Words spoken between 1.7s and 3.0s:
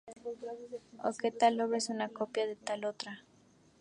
es una copia de tal